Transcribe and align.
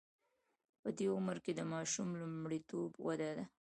په 0.81 0.89
دې 0.97 1.05
عمر 1.15 1.37
کې 1.43 1.51
د 1.55 1.61
ماشوم 1.73 2.09
لومړیتوب 2.21 2.91
وده 3.07 3.29
ده. 3.37 3.45